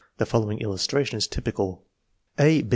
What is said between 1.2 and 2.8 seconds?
typical: A.